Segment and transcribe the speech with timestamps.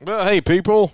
[0.00, 0.92] Well, hey, people.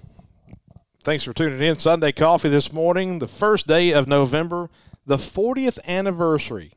[1.02, 1.78] Thanks for tuning in.
[1.78, 4.70] Sunday Coffee this morning, the first day of November,
[5.04, 6.74] the 40th anniversary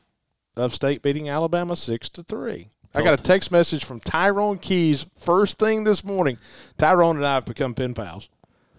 [0.58, 2.70] of State beating Alabama 6 to 3.
[2.96, 6.38] I got a text message from Tyrone Keys first thing this morning.
[6.78, 8.30] Tyrone and I have become pen pals.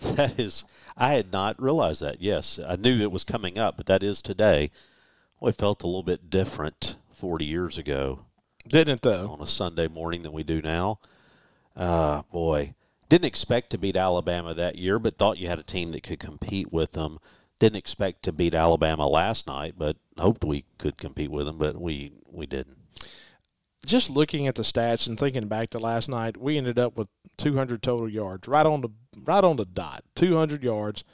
[0.01, 0.65] That is,
[0.97, 2.21] I had not realized that.
[2.21, 4.71] Yes, I knew it was coming up, but that is today.
[5.39, 8.21] Well, it felt a little bit different 40 years ago
[8.67, 9.29] Didn't it, though?
[9.31, 10.99] on a Sunday morning than we do now.
[11.75, 12.75] Uh, boy,
[13.09, 16.19] didn't expect to beat Alabama that year, but thought you had a team that could
[16.19, 17.19] compete with them.
[17.59, 21.81] Didn't expect to beat Alabama last night, but hoped we could compete with them, but
[21.81, 22.77] we we didn't.
[23.85, 27.09] Just looking at the stats and thinking back to last night, we ended up with
[27.37, 28.91] 200 total yards, right on the
[29.25, 30.05] right on the dot.
[30.17, 31.05] 200 yards,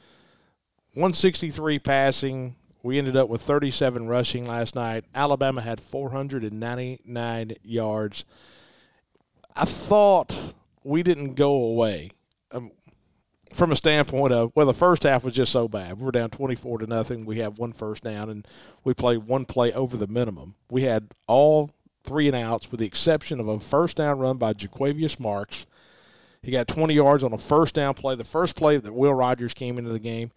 [0.94, 2.56] 163 passing.
[2.82, 5.04] We ended up with 37 rushing last night.
[5.14, 8.24] Alabama had 499 yards.
[9.54, 10.54] I thought
[10.84, 12.10] we didn't go away
[12.52, 12.70] um,
[13.54, 15.98] from a standpoint of well, the first half was just so bad.
[15.98, 17.24] We were down 24 to nothing.
[17.24, 18.46] We had one first down, and
[18.84, 20.54] we played one play over the minimum.
[20.70, 21.70] We had all
[22.04, 25.66] three and outs, with the exception of a first down run by Jo'quavious Marks.
[26.42, 29.54] He got 20 yards on a first down play, the first play that Will Rogers
[29.54, 30.32] came into the game.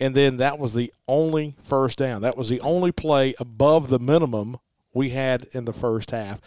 [0.00, 2.22] And then that was the only first down.
[2.22, 4.58] That was the only play above the minimum
[4.92, 6.40] we had in the first half.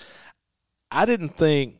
[0.90, 1.76] I didn't think,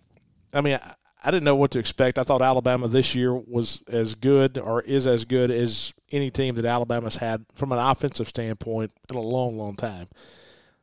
[0.54, 0.80] I mean,
[1.24, 2.18] I, didn't know what to expect.
[2.18, 6.56] I thought Alabama this year was as good or is as good as any team
[6.56, 10.08] that Alabama's had from an offensive standpoint in a long, long time.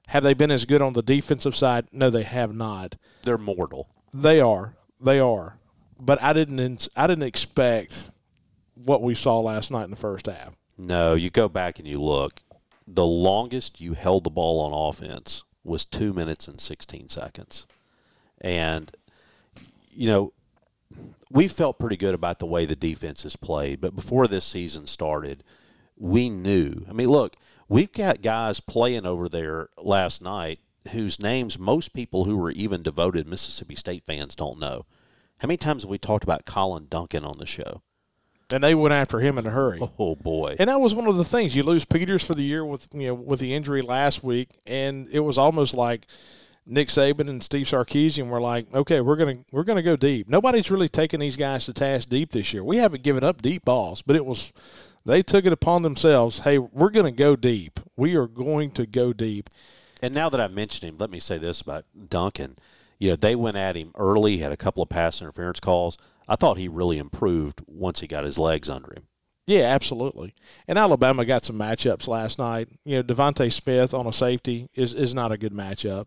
[0.09, 1.87] Have they been as good on the defensive side?
[1.93, 2.97] No, they have not.
[3.23, 3.89] They're mortal.
[4.15, 4.75] They are.
[5.01, 5.59] They are.
[6.01, 6.89] But I didn't.
[6.97, 8.11] I didn't expect
[8.75, 10.57] what we saw last night in the first half.
[10.79, 12.41] No, you go back and you look.
[12.87, 17.67] The longest you held the ball on offense was two minutes and 16 seconds.
[18.41, 18.93] And,
[19.99, 20.33] you know,
[21.29, 23.81] we felt pretty good about the way the defense has played.
[23.81, 25.43] But before this season started,
[25.97, 26.87] we knew.
[26.89, 27.37] I mean, look,
[27.69, 30.61] we've got guys playing over there last night
[30.93, 34.87] whose names most people who were even devoted Mississippi State fans don't know.
[35.39, 37.83] How many times have we talked about Collin Duncan on the show?
[38.51, 39.81] And they went after him in a hurry.
[39.99, 40.57] Oh boy!
[40.59, 41.55] And that was one of the things.
[41.55, 45.07] You lose Peters for the year with you know with the injury last week, and
[45.11, 46.07] it was almost like
[46.69, 50.71] Nick Saban and Steve Sarkisian were like, "Okay, we're gonna we're gonna go deep." Nobody's
[50.71, 52.63] really taken these guys to task deep this year.
[52.63, 54.53] We haven't given up deep balls, but it was
[55.07, 56.41] they took it upon themselves.
[56.41, 57.81] Hey, we're gonna go deep.
[57.97, 59.49] We are going to go deep.
[60.03, 62.57] And now that I mentioned him, let me say this about Duncan.
[62.99, 65.97] You know, they went at him early, had a couple of pass interference calls.
[66.29, 69.05] I thought he really improved once he got his legs under him.
[69.47, 70.35] Yeah, absolutely.
[70.69, 72.69] And Alabama got some matchups last night.
[72.85, 76.07] You know, DeVonta Smith on a safety is, is not a good matchup.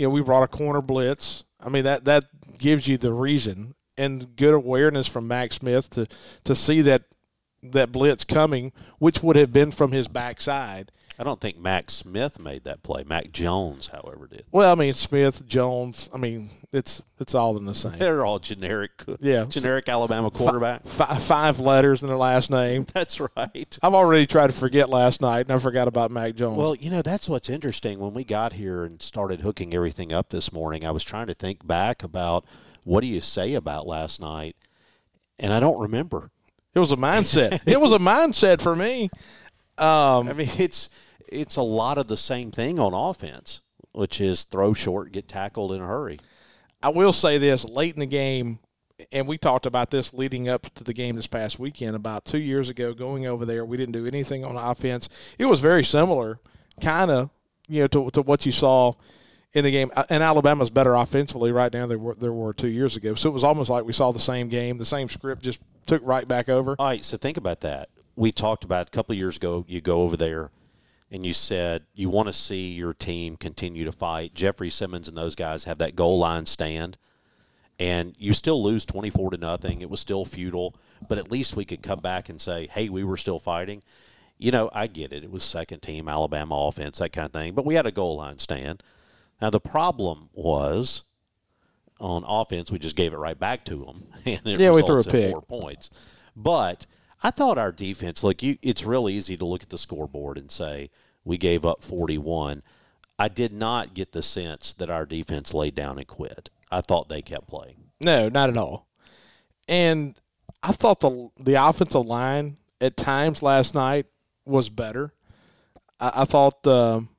[0.00, 1.44] You know, we brought a corner blitz.
[1.62, 2.24] I mean, that, that
[2.56, 6.06] gives you the reason and good awareness from Max Smith to,
[6.44, 7.02] to see that
[7.62, 10.90] that blitz coming, which would have been from his backside.
[11.20, 13.04] I don't think Mac Smith made that play.
[13.04, 14.46] Mac Jones, however, did.
[14.50, 16.08] Well, I mean Smith, Jones.
[16.14, 17.92] I mean it's it's all in the same.
[17.98, 19.02] They're all generic.
[19.20, 19.44] Yeah.
[19.44, 20.80] generic Alabama quarterback.
[20.86, 22.86] F- five letters in their last name.
[22.94, 23.78] That's right.
[23.82, 26.56] I've already tried to forget last night, and I forgot about Mac Jones.
[26.56, 27.98] Well, you know that's what's interesting.
[27.98, 31.34] When we got here and started hooking everything up this morning, I was trying to
[31.34, 32.46] think back about
[32.84, 34.56] what do you say about last night,
[35.38, 36.30] and I don't remember.
[36.72, 37.60] It was a mindset.
[37.66, 39.10] it was a mindset for me.
[39.76, 40.88] Um, I mean, it's
[41.30, 43.60] it's a lot of the same thing on offense,
[43.92, 46.18] which is throw short, get tackled in a hurry.
[46.82, 48.58] I will say this: late in the game,
[49.12, 51.96] and we talked about this leading up to the game this past weekend.
[51.96, 55.08] About two years ago, going over there, we didn't do anything on offense.
[55.38, 56.38] It was very similar,
[56.80, 57.30] kind of,
[57.68, 58.94] you know, to, to what you saw
[59.52, 59.90] in the game.
[60.08, 63.14] And Alabama's better offensively right now than there were, there were two years ago.
[63.14, 66.02] So it was almost like we saw the same game, the same script, just took
[66.04, 66.76] right back over.
[66.78, 67.88] All right, so think about that.
[68.16, 69.64] We talked about a couple of years ago.
[69.66, 70.50] You go over there,
[71.10, 74.34] and you said you want to see your team continue to fight.
[74.34, 76.96] Jeffrey Simmons and those guys have that goal line stand,
[77.78, 79.80] and you still lose twenty four to nothing.
[79.80, 80.74] It was still futile,
[81.08, 83.82] but at least we could come back and say, "Hey, we were still fighting."
[84.38, 85.22] You know, I get it.
[85.22, 88.16] It was second team Alabama offense, that kind of thing, but we had a goal
[88.16, 88.82] line stand.
[89.42, 91.02] Now the problem was
[92.00, 94.96] on offense, we just gave it right back to them, and it Yeah, we threw
[94.96, 95.32] a in pick.
[95.32, 95.90] four points.
[96.34, 96.86] But
[97.22, 98.24] I thought our defense.
[98.24, 100.88] Look, you, it's real easy to look at the scoreboard and say
[101.30, 102.60] we gave up 41.
[103.16, 106.50] I did not get the sense that our defense laid down and quit.
[106.72, 107.84] I thought they kept playing.
[108.00, 108.88] No, not at all.
[109.68, 110.18] And
[110.60, 114.06] I thought the the offensive line at times last night
[114.44, 115.14] was better.
[116.00, 117.10] I, I thought, um,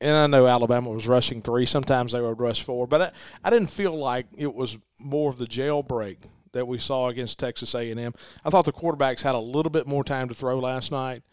[0.00, 1.66] and I know Alabama was rushing three.
[1.66, 3.10] Sometimes they would rush four, but I,
[3.42, 6.18] I didn't feel like it was more of the jailbreak
[6.52, 8.14] that we saw against Texas A&M.
[8.44, 11.24] I thought the quarterbacks had a little bit more time to throw last night,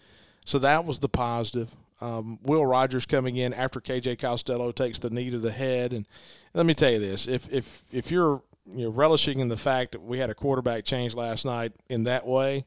[0.45, 1.75] so that was the positive.
[1.99, 6.07] Um, Will Rogers coming in after KJ Costello takes the knee to the head, and
[6.53, 9.93] let me tell you this: if if if you're you know, relishing in the fact
[9.93, 12.65] that we had a quarterback change last night in that way,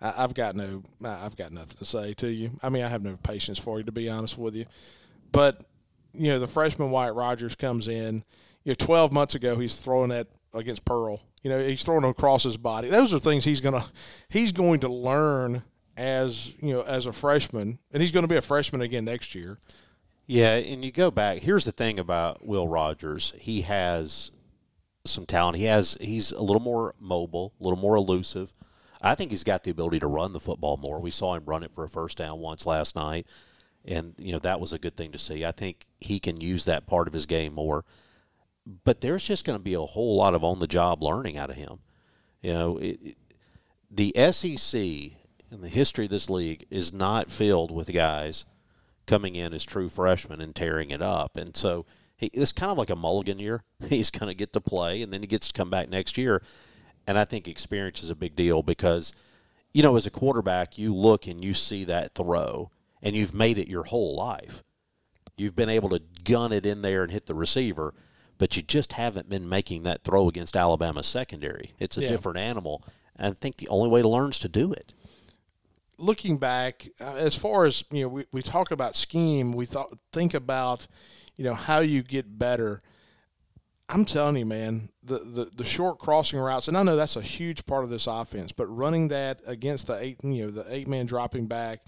[0.00, 2.52] I, have got no, I've got nothing to say to you.
[2.62, 4.66] I mean, I have no patience for you, to be honest with you.
[5.30, 5.62] But
[6.12, 8.24] you know, the freshman Wyatt Rogers comes in.
[8.64, 11.20] You know, 12 months ago, he's throwing that against Pearl.
[11.42, 12.88] You know, he's throwing across his body.
[12.88, 13.84] Those are things he's gonna
[14.28, 15.62] he's going to learn
[16.00, 19.34] as you know as a freshman, and he's going to be a freshman again next
[19.34, 19.58] year.
[20.26, 21.40] Yeah, and you go back.
[21.40, 23.34] Here's the thing about Will Rogers.
[23.38, 24.30] He has
[25.04, 25.58] some talent.
[25.58, 28.52] He has he's a little more mobile, a little more elusive.
[29.02, 31.00] I think he's got the ability to run the football more.
[31.00, 33.26] We saw him run it for a first down once last night,
[33.84, 35.44] and you know that was a good thing to see.
[35.44, 37.84] I think he can use that part of his game more.
[38.84, 41.50] But there's just going to be a whole lot of on the job learning out
[41.50, 41.80] of him.
[42.40, 43.16] You know, it, it,
[43.90, 45.19] the SEC
[45.50, 48.44] in the history of this league is not filled with guys
[49.06, 51.36] coming in as true freshmen and tearing it up.
[51.36, 51.86] And so
[52.16, 53.64] he, it's kind of like a mulligan year.
[53.88, 56.42] He's going to get to play, and then he gets to come back next year.
[57.06, 59.12] And I think experience is a big deal because,
[59.72, 62.70] you know, as a quarterback, you look and you see that throw,
[63.02, 64.62] and you've made it your whole life.
[65.36, 67.94] You've been able to gun it in there and hit the receiver,
[68.36, 71.72] but you just haven't been making that throw against Alabama's secondary.
[71.78, 72.08] It's a yeah.
[72.08, 72.84] different animal.
[73.16, 74.92] And I think the only way to learn is to do it
[76.00, 79.52] looking back, uh, as far as you know, we, we talk about scheme.
[79.52, 80.86] We thought think about
[81.36, 82.80] you know how you get better.
[83.88, 87.22] I'm telling you, man, the, the, the short crossing routes, and I know that's a
[87.22, 90.86] huge part of this offense, but running that against the eight, you know, the eight
[90.86, 91.80] man dropping back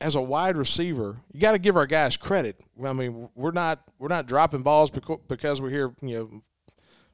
[0.00, 2.60] as a wide receiver, you got to give our guys credit.
[2.84, 6.42] I mean, we're not we're not dropping balls because we hear you know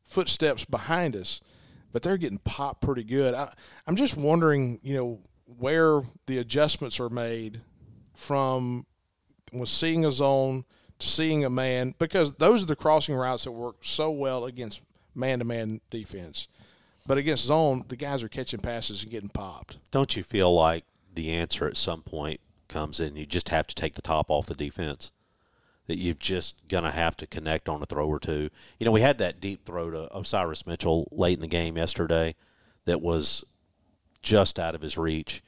[0.02, 1.40] footsteps behind us,
[1.92, 3.32] but they're getting popped pretty good.
[3.32, 3.52] I,
[3.86, 5.20] I'm just wondering, you know,
[5.58, 7.60] where the adjustments are made
[8.14, 8.86] from
[9.52, 10.64] was seeing a zone
[10.98, 14.80] to seeing a man because those are the crossing routes that work so well against
[15.14, 16.46] man-to-man defense.
[17.06, 19.78] But against zone, the guys are catching passes and getting popped.
[19.90, 23.16] Don't you feel like the answer at some point comes in?
[23.16, 25.10] You just have to take the top off the defense.
[25.86, 28.50] That you're just gonna have to connect on a throw or two.
[28.78, 32.36] You know, we had that deep throw to Osiris Mitchell late in the game yesterday,
[32.84, 33.44] that was
[34.22, 35.42] just out of his reach.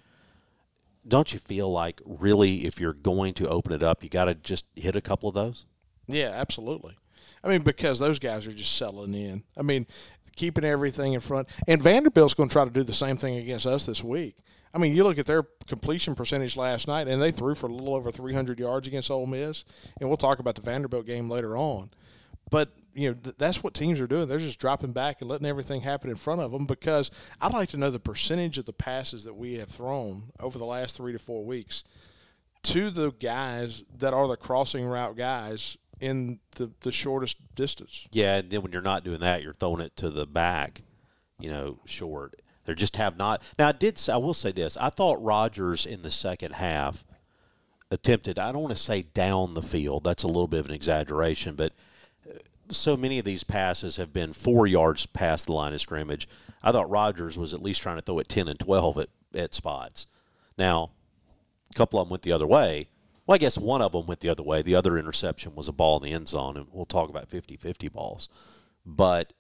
[1.06, 4.34] Don't you feel like really, if you're going to open it up, you got to
[4.34, 5.66] just hit a couple of those?
[6.06, 6.96] Yeah, absolutely.
[7.42, 9.42] I mean, because those guys are just settling in.
[9.56, 9.86] I mean,
[10.36, 11.48] keeping everything in front.
[11.66, 14.36] And Vanderbilt's going to try to do the same thing against us this week.
[14.74, 17.72] I mean, you look at their completion percentage last night, and they threw for a
[17.72, 19.64] little over 300 yards against Ole Miss.
[20.00, 21.90] And we'll talk about the Vanderbilt game later on.
[22.50, 24.28] But you know th- that's what teams are doing.
[24.28, 26.66] They're just dropping back and letting everything happen in front of them.
[26.66, 27.10] Because
[27.40, 30.64] I'd like to know the percentage of the passes that we have thrown over the
[30.66, 31.84] last three to four weeks
[32.64, 38.06] to the guys that are the crossing route guys in the, the shortest distance.
[38.12, 40.82] Yeah, and then when you're not doing that, you're throwing it to the back,
[41.38, 42.40] you know, short.
[42.64, 43.42] They just have not.
[43.58, 44.00] Now, I did.
[44.08, 44.76] I will say this.
[44.76, 47.04] I thought Rogers in the second half
[47.90, 48.38] attempted.
[48.38, 50.04] I don't want to say down the field.
[50.04, 51.72] That's a little bit of an exaggeration, but
[52.72, 56.28] so many of these passes have been four yards past the line of scrimmage.
[56.62, 59.54] I thought Rogers was at least trying to throw it 10 and 12 at, at
[59.54, 60.06] spots.
[60.58, 60.90] Now,
[61.70, 62.88] a couple of them went the other way.
[63.26, 64.62] Well, I guess one of them went the other way.
[64.62, 67.56] The other interception was a ball in the end zone, and we'll talk about 50
[67.56, 68.28] 50 balls.
[68.84, 69.32] But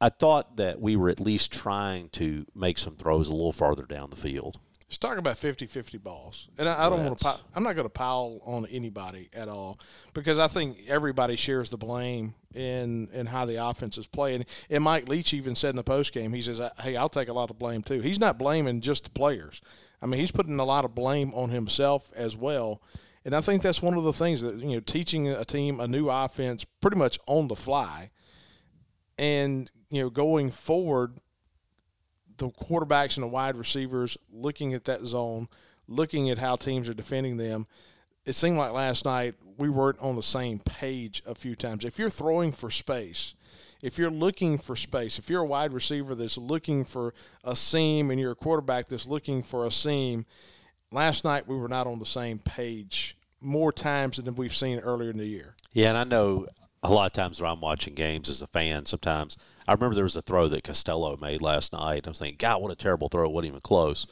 [0.00, 3.84] I thought that we were at least trying to make some throws a little farther
[3.84, 4.58] down the field.
[4.92, 6.48] Let's talk about 50-50 balls.
[6.58, 9.80] And I, I don't want to I'm not going to pile on anybody at all
[10.12, 14.44] because I think everybody shares the blame in in how the offense is playing.
[14.68, 17.32] And Mike Leach even said in the post game, he says, "Hey, I'll take a
[17.32, 19.62] lot of blame too." He's not blaming just the players.
[20.02, 22.82] I mean, he's putting a lot of blame on himself as well.
[23.24, 25.88] And I think that's one of the things that you know, teaching a team a
[25.88, 28.10] new offense pretty much on the fly,
[29.16, 31.16] and you know, going forward,
[32.38, 35.48] the quarterbacks and the wide receivers looking at that zone,
[35.88, 37.66] looking at how teams are defending them.
[38.24, 41.84] It seemed like last night we weren't on the same page a few times.
[41.84, 43.34] If you're throwing for space,
[43.82, 48.10] if you're looking for space, if you're a wide receiver that's looking for a seam
[48.10, 50.24] and you're a quarterback that's looking for a seam,
[50.92, 55.10] last night we were not on the same page more times than we've seen earlier
[55.10, 55.56] in the year.
[55.72, 56.46] Yeah, and I know
[56.82, 59.36] a lot of times when I'm watching games as a fan, sometimes
[59.66, 62.06] I remember there was a throw that Costello made last night.
[62.06, 63.24] I was thinking, God, what a terrible throw!
[63.24, 64.06] It wasn't even close.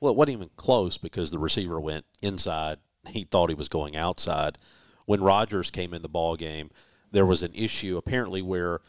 [0.00, 2.78] Well, it wasn't even close because the receiver went inside.
[3.08, 4.58] He thought he was going outside.
[5.04, 6.70] When Rogers came in the ball game,
[7.12, 8.80] there was an issue apparently where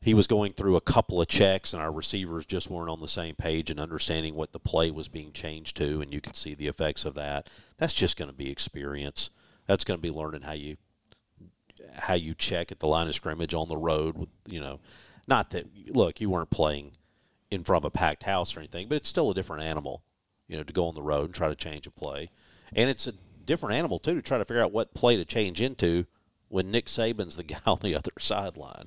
[0.00, 3.06] he was going through a couple of checks, and our receivers just weren't on the
[3.06, 6.54] same page and understanding what the play was being changed to, and you could see
[6.54, 7.48] the effects of that.
[7.78, 9.30] That's just going to be experience.
[9.66, 10.76] That's going to be learning how you
[11.94, 14.16] how you check at the line of scrimmage on the road.
[14.16, 14.80] With you know,
[15.26, 16.92] not that look, you weren't playing
[17.50, 20.02] in front of a packed house or anything, but it's still a different animal.
[20.48, 22.28] You know, to go on the road and try to change a play,
[22.72, 25.60] and it's a different animal too to try to figure out what play to change
[25.60, 26.06] into
[26.48, 28.86] when Nick Saban's the guy on the other sideline.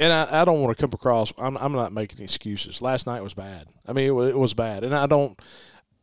[0.00, 1.32] And I, I don't want to come across.
[1.38, 2.80] I'm, I'm not making excuses.
[2.80, 3.66] Last night was bad.
[3.86, 5.40] I mean, it it was bad, and I don't.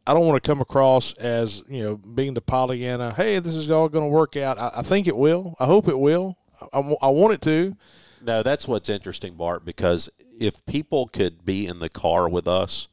[0.07, 3.13] I don't want to come across as you know being the Pollyanna.
[3.13, 4.59] Hey, this is all going to work out.
[4.59, 5.55] I, I, think it will.
[5.59, 6.37] I hope it will.
[6.73, 7.75] I, I want it to.
[8.21, 9.65] No, that's what's interesting, Bart.
[9.65, 10.09] Because
[10.39, 12.87] if people could be in the car with us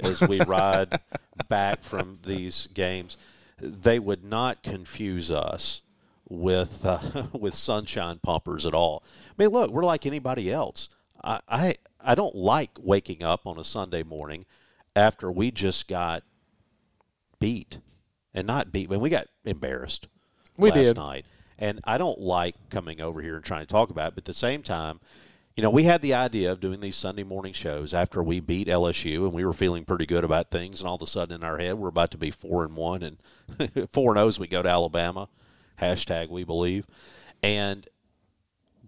[0.00, 1.00] as we ride
[1.48, 3.16] back from these games,
[3.58, 5.80] they would not confuse us
[6.28, 9.02] with uh, with sunshine pumpers at all.
[9.30, 10.90] I mean, look, we're like anybody else.
[11.22, 14.44] I, I I don't like waking up on a Sunday morning
[14.94, 16.22] after we just got
[17.44, 17.78] beat
[18.32, 18.88] and not beat.
[18.88, 20.08] When we got embarrassed
[20.56, 20.96] we last did.
[20.96, 21.26] night,
[21.58, 24.14] and I don't like coming over here and trying to talk about it.
[24.14, 24.98] But at the same time,
[25.54, 28.66] you know, we had the idea of doing these Sunday morning shows after we beat
[28.66, 30.80] LSU, and we were feeling pretty good about things.
[30.80, 33.02] And all of a sudden, in our head, we're about to be four and one
[33.02, 35.28] and four and as we go to Alabama.
[35.82, 36.86] Hashtag we believe,
[37.42, 37.86] and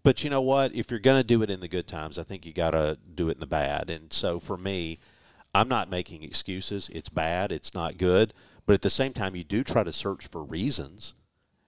[0.02, 0.74] but you know what?
[0.74, 2.96] If you're going to do it in the good times, I think you got to
[3.14, 3.90] do it in the bad.
[3.90, 4.98] And so for me,
[5.56, 6.90] I'm not making excuses.
[6.92, 7.50] It's bad.
[7.50, 8.34] It's not good.
[8.66, 11.14] But at the same time, you do try to search for reasons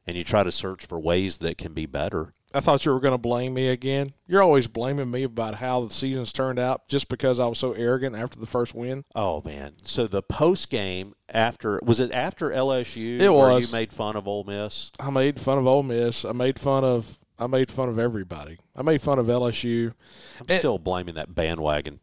[0.06, 2.34] and you try to search for ways that can be better.
[2.52, 4.12] I thought you were going to blame me again.
[4.26, 7.72] You're always blaming me about how the season's turned out just because I was so
[7.72, 9.04] arrogant after the first win.
[9.14, 9.74] Oh man!
[9.82, 13.20] So the post game after was it after LSU?
[13.20, 13.66] It was.
[13.66, 14.90] you made fun of Ole Miss.
[14.98, 16.24] I made fun of Ole Miss.
[16.24, 18.58] I made fun of I made fun of everybody.
[18.74, 19.92] I made fun of LSU.
[20.40, 22.00] I'm and, still blaming that bandwagon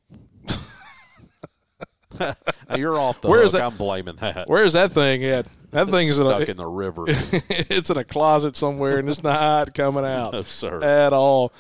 [2.75, 3.51] You're off the where hook.
[3.53, 4.45] That, I'm blaming that.
[4.48, 5.48] Where's that thing at?
[5.72, 7.03] That it's thing is stuck in, a, in the river.
[7.07, 10.84] it's in a closet somewhere, and it's not coming out no, sir.
[10.84, 11.53] at all.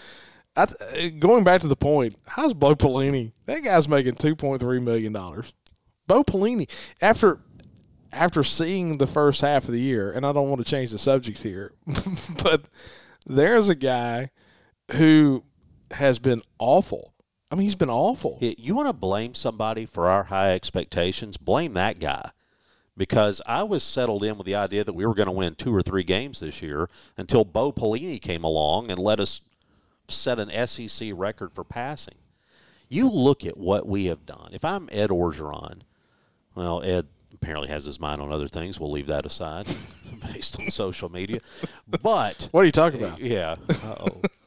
[0.55, 3.33] I, going back to the point, how's Bo Pelini?
[3.45, 5.51] That guy's making two point three million dollars.
[6.07, 6.69] Bo Pelini,
[7.01, 7.39] after
[8.11, 10.99] after seeing the first half of the year, and I don't want to change the
[10.99, 11.73] subject here,
[12.43, 12.65] but
[13.25, 14.31] there's a guy
[14.93, 15.43] who
[15.91, 17.14] has been awful
[17.51, 18.37] I mean, he's been awful.
[18.41, 21.37] You want to blame somebody for our high expectations?
[21.37, 22.31] Blame that guy.
[22.97, 25.75] Because I was settled in with the idea that we were going to win two
[25.75, 29.41] or three games this year until Bo Pelini came along and let us
[30.07, 32.15] set an SEC record for passing.
[32.87, 34.51] You look at what we have done.
[34.53, 35.81] If I'm Ed Orgeron,
[36.55, 38.79] well, Ed apparently has his mind on other things.
[38.79, 39.67] We'll leave that aside
[40.33, 41.39] based on social media.
[42.01, 43.19] But what are you talking about?
[43.19, 43.55] Yeah.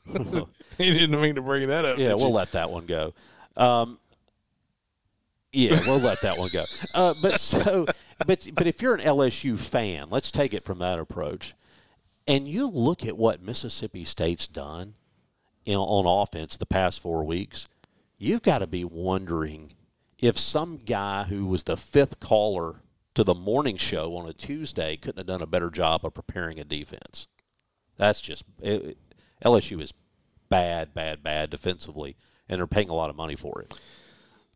[0.78, 1.98] he didn't mean to bring that up.
[1.98, 2.34] Yeah, we'll you?
[2.34, 3.14] let that one go.
[3.56, 3.98] Um,
[5.52, 6.64] yeah, we'll let that one go.
[6.94, 7.86] Uh, but so,
[8.26, 11.54] but but if you're an LSU fan, let's take it from that approach,
[12.26, 14.94] and you look at what Mississippi State's done
[15.64, 17.66] in, on offense the past four weeks,
[18.18, 19.72] you've got to be wondering
[20.18, 22.82] if some guy who was the fifth caller
[23.14, 26.60] to the morning show on a Tuesday couldn't have done a better job of preparing
[26.60, 27.26] a defense.
[27.96, 28.96] That's just it,
[29.44, 29.92] LSU is
[30.48, 32.16] bad, bad, bad defensively,
[32.48, 33.78] and they're paying a lot of money for it.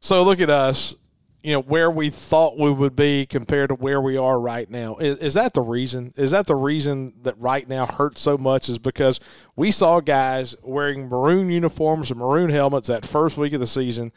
[0.01, 0.95] So look at us,
[1.43, 4.97] you know, where we thought we would be compared to where we are right now.
[4.97, 6.13] Is, is that the reason?
[6.17, 8.69] Is that the reason that right now hurts so much?
[8.69, 9.21] Is because
[9.57, 14.13] we saw guys wearing maroon uniforms and maroon helmets that first week of the season,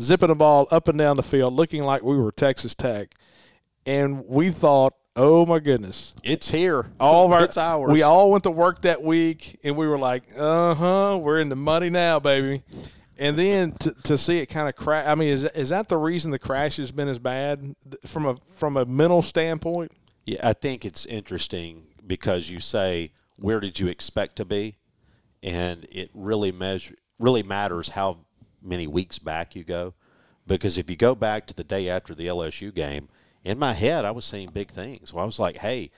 [0.00, 3.14] zipping the ball up and down the field, looking like we were Texas Tech,
[3.86, 6.12] and we thought Oh my goodness!
[6.24, 6.90] It's here.
[6.98, 7.92] All of our, it's ours.
[7.92, 11.48] We all went to work that week, and we were like, "Uh huh, we're in
[11.48, 12.62] the money now, baby."
[13.16, 15.06] And then to, to see it kind of crash.
[15.06, 18.36] I mean, is is that the reason the crash has been as bad from a
[18.56, 19.92] from a mental standpoint?
[20.24, 24.78] Yeah, I think it's interesting because you say, "Where did you expect to be?"
[25.44, 28.18] and it really measure really matters how
[28.62, 29.94] many weeks back you go,
[30.46, 33.08] because if you go back to the day after the LSU game
[33.44, 35.12] in my head, I was seeing big things.
[35.12, 35.90] Well, I was like, hey,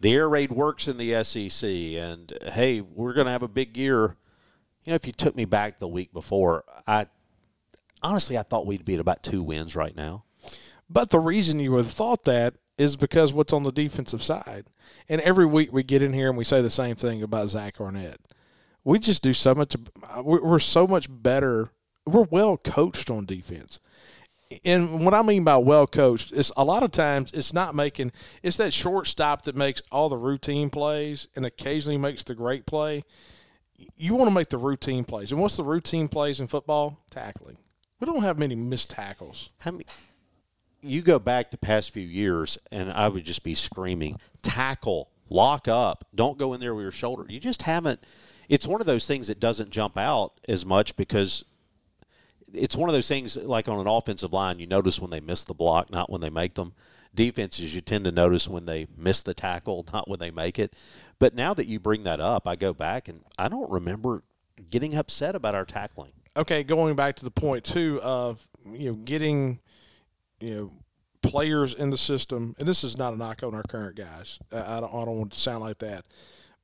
[0.00, 3.76] the air raid works in the SEC, and hey, we're going to have a big
[3.76, 4.16] year.
[4.84, 7.06] You know, if you took me back the week before, I
[8.02, 10.24] honestly I thought we'd be at about two wins right now.
[10.88, 14.66] But the reason you would have thought that is because what's on the defensive side.
[15.08, 17.80] And every week we get in here and we say the same thing about Zach
[17.80, 18.18] Arnett.
[18.82, 19.76] We just do so much.
[20.02, 21.68] Uh, we're so much better.
[22.06, 23.78] We're well coached on defense
[24.64, 28.12] and what I mean by well coached is a lot of times it's not making
[28.42, 33.02] it's that shortstop that makes all the routine plays and occasionally makes the great play.
[33.96, 35.32] you want to make the routine plays.
[35.32, 36.98] And what's the routine plays in football?
[37.10, 37.56] Tackling.
[38.00, 39.50] We don't have many missed tackles.
[39.58, 39.84] How many?
[40.82, 45.68] You go back the past few years, and I would just be screaming, tackle, lock
[45.68, 47.26] up, don't go in there with your shoulder.
[47.28, 48.00] You just haven't.
[48.48, 51.44] It's one of those things that doesn't jump out as much because
[52.52, 55.44] it's one of those things like on an offensive line, you notice when they miss
[55.44, 56.72] the block, not when they make them.
[57.12, 60.74] Defenses, you tend to notice when they miss the tackle, not when they make it.
[61.18, 64.22] But now that you bring that up, I go back and I don't remember
[64.70, 66.12] getting upset about our tackling.
[66.36, 69.58] Okay, going back to the point too of you know getting
[70.38, 70.72] you know
[71.22, 74.38] players in the system, and this is not a knock on our current guys.
[74.52, 76.04] I don't, I don't want to sound like that,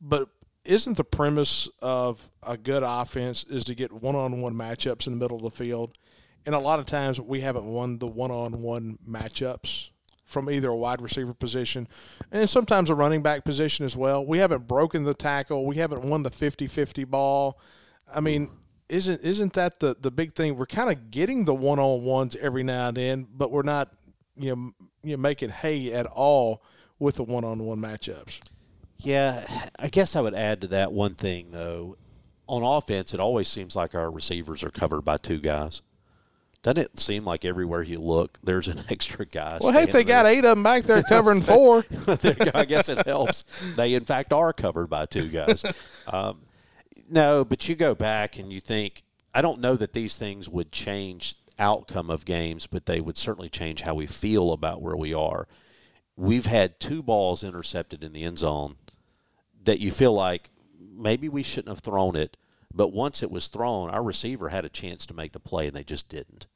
[0.00, 0.28] but
[0.66, 5.36] isn't the premise of a good offense is to get one-on-one matchups in the middle
[5.36, 5.96] of the field?
[6.44, 9.90] And a lot of times we haven't won the one-on-one matchups
[10.24, 11.88] from either a wide receiver position
[12.32, 14.24] and sometimes a running back position as well.
[14.24, 15.64] We haven't broken the tackle.
[15.64, 17.60] We haven't won the 50-50 ball.
[18.12, 18.50] I mean,
[18.88, 20.56] isn't isn't that the the big thing?
[20.56, 23.92] We're kind of getting the one-on-ones every now and then, but we're not
[24.36, 26.62] you know you know making hay at all
[26.98, 28.40] with the one-on-one matchups.
[28.98, 29.44] Yeah,
[29.78, 31.96] I guess I would add to that one thing though.
[32.48, 35.82] On offense, it always seems like our receivers are covered by two guys.
[36.62, 39.58] Doesn't it seem like everywhere you look, there's an extra guy?
[39.60, 41.84] Well, hey, they got eight of them back there covering four.
[42.54, 43.42] I guess it helps.
[43.76, 45.64] They, in fact, are covered by two guys.
[46.06, 46.42] Um,
[47.08, 49.02] no, but you go back and you think,
[49.34, 53.48] I don't know that these things would change outcome of games, but they would certainly
[53.48, 55.46] change how we feel about where we are.
[56.16, 58.76] We've had two balls intercepted in the end zone
[59.66, 62.36] that you feel like maybe we shouldn't have thrown it,
[62.72, 65.76] but once it was thrown, our receiver had a chance to make the play, and
[65.76, 66.46] they just didn't.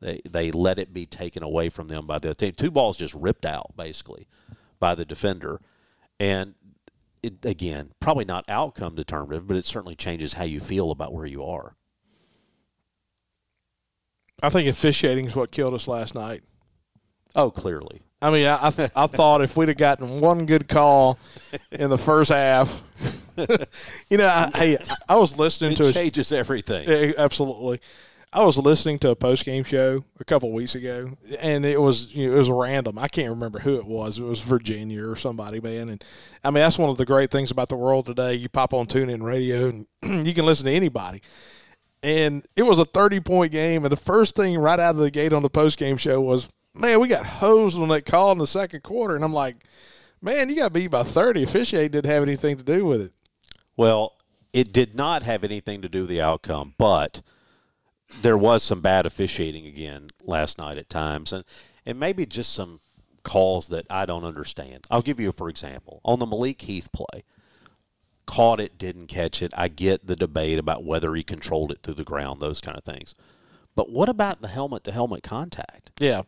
[0.00, 2.52] They they let it be taken away from them by the team.
[2.52, 4.26] Two balls just ripped out basically
[4.78, 5.60] by the defender,
[6.20, 6.54] and
[7.22, 11.26] it, again, probably not outcome determinative, but it certainly changes how you feel about where
[11.26, 11.76] you are.
[14.42, 16.42] I think officiating is what killed us last night.
[17.34, 18.02] Oh, clearly.
[18.24, 21.18] I mean, I I, I thought if we'd have gotten one good call
[21.70, 22.82] in the first half,
[24.08, 26.88] you know, I, hey, I was listening It to a, changes everything.
[26.88, 27.80] Yeah, absolutely.
[28.32, 32.14] I was listening to a post game show a couple weeks ago, and it was
[32.14, 32.98] you know, it was random.
[32.98, 34.18] I can't remember who it was.
[34.18, 35.90] It was Virginia or somebody, man.
[35.90, 36.04] And
[36.42, 38.34] I mean, that's one of the great things about the world today.
[38.34, 39.86] You pop on tune in radio, and
[40.26, 41.22] you can listen to anybody.
[42.02, 45.10] And it was a thirty point game, and the first thing right out of the
[45.10, 48.38] gate on the post game show was, "Man, we got hosed on that call in
[48.38, 49.64] the second quarter." And I'm like,
[50.20, 51.42] "Man, you got beat by thirty.
[51.42, 53.12] Officiating didn't have anything to do with it."
[53.76, 54.14] Well,
[54.52, 57.22] it did not have anything to do with the outcome, but
[58.22, 61.44] there was some bad officiating again last night at times, and
[61.86, 62.80] and maybe just some
[63.22, 64.86] calls that I don't understand.
[64.90, 67.24] I'll give you for example on the Malik Heath play.
[68.26, 69.52] Caught it, didn't catch it.
[69.56, 72.84] I get the debate about whether he controlled it through the ground, those kind of
[72.84, 73.14] things.
[73.74, 75.90] But what about the helmet to helmet contact?
[75.98, 76.22] Yeah,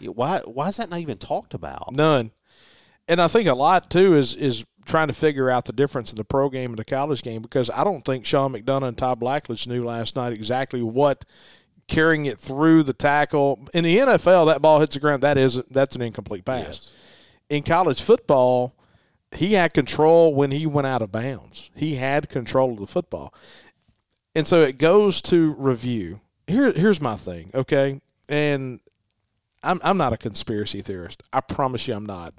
[0.00, 1.92] Why why is that not even talked about?
[1.92, 2.32] None.
[3.06, 6.16] And I think a lot too is is trying to figure out the difference in
[6.16, 9.20] the pro game and the college game because I don't think Sean McDonough and Todd
[9.20, 11.24] Blackledge knew last night exactly what
[11.88, 13.66] carrying it through the tackle.
[13.72, 15.22] In the NFL, that ball hits the ground.
[15.22, 16.64] That is that's an incomplete pass.
[16.64, 16.92] Yes.
[17.48, 18.74] In college football,
[19.32, 21.70] he had control when he went out of bounds.
[21.74, 23.34] He had control of the football.
[24.34, 26.20] And so it goes to review.
[26.46, 28.00] Here here's my thing, okay?
[28.28, 28.80] And
[29.64, 31.22] I'm I'm not a conspiracy theorist.
[31.32, 32.34] I promise you I'm not.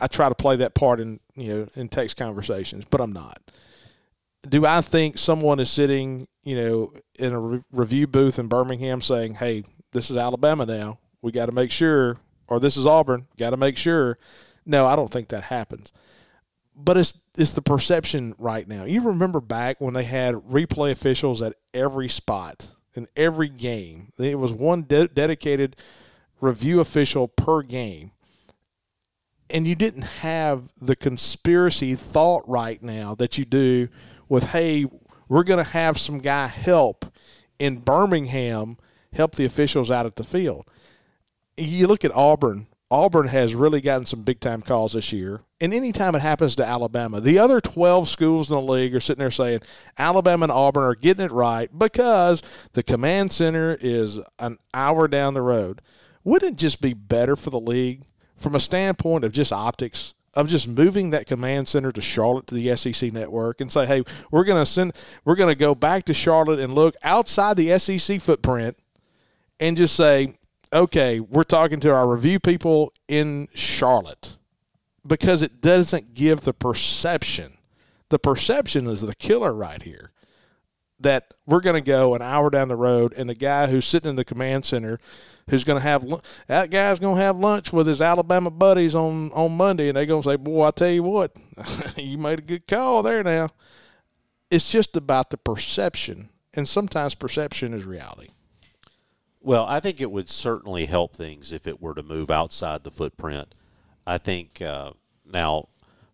[0.00, 3.40] I try to play that part in you know in text conversations, but I'm not.
[4.48, 9.00] Do I think someone is sitting you know in a re- review booth in Birmingham
[9.00, 10.98] saying, "Hey, this is Alabama now.
[11.20, 13.26] We got to make sure," or "This is Auburn.
[13.36, 14.18] Got to make sure."
[14.64, 15.92] No, I don't think that happens.
[16.74, 18.84] But it's it's the perception right now.
[18.84, 24.12] You remember back when they had replay officials at every spot in every game.
[24.18, 25.76] It was one de- dedicated
[26.42, 28.10] review official per game
[29.48, 33.88] and you didn't have the conspiracy thought right now that you do
[34.28, 34.84] with hey
[35.28, 37.06] we're going to have some guy help
[37.58, 38.76] in birmingham
[39.12, 40.66] help the officials out at the field.
[41.56, 42.66] You look at auburn.
[42.90, 45.40] Auburn has really gotten some big time calls this year.
[45.60, 49.20] And anytime it happens to alabama the other 12 schools in the league are sitting
[49.20, 49.60] there saying
[49.96, 55.34] alabama and auburn are getting it right because the command center is an hour down
[55.34, 55.80] the road
[56.24, 58.02] wouldn't it just be better for the league
[58.36, 62.54] from a standpoint of just optics of just moving that command center to Charlotte to
[62.54, 64.94] the SEC network and say, hey, we're going to send,
[65.26, 68.78] we're to go back to Charlotte and look outside the SEC footprint
[69.60, 70.34] and just say,
[70.72, 74.38] okay, we're talking to our review people in Charlotte
[75.06, 77.58] because it doesn't give the perception
[78.12, 80.12] the perception is the killer right here.
[81.02, 84.10] That we're going to go an hour down the road, and the guy who's sitting
[84.10, 84.98] in the command center,
[85.50, 86.04] who's going to have
[86.46, 90.06] that guy's going to have lunch with his Alabama buddies on on Monday, and they're
[90.06, 91.36] going to say, "Boy, I tell you what,
[91.96, 93.50] you made a good call there." Now,
[94.50, 98.28] it's just about the perception, and sometimes perception is reality.
[99.40, 102.92] Well, I think it would certainly help things if it were to move outside the
[102.92, 103.54] footprint.
[104.06, 104.92] I think uh,
[105.26, 105.68] now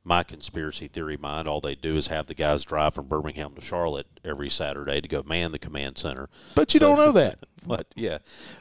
[0.09, 3.61] my conspiracy theory mind, all they do is have the guys drive from Birmingham to
[3.61, 6.29] Charlotte every Saturday to go man the command center.
[6.55, 7.39] But you so, don't know that.
[7.67, 8.19] But yeah,